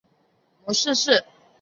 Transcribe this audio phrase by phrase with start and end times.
[0.65, 1.23] 母舒氏。